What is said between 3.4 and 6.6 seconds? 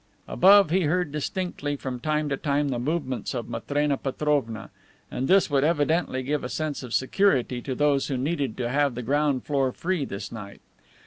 Matrena Petrovna. And this would evidently give a